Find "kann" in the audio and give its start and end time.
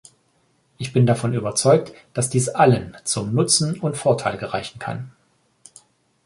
4.79-5.11